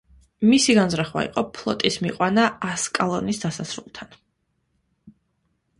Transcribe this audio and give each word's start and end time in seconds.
მისი 0.51 0.75
განზრახვა 0.77 1.21
იყო 1.27 1.43
ფლოტის 1.57 1.97
მიყვანა 2.07 2.47
ასკალონის 2.71 3.45
დასასრულთან. 3.45 4.19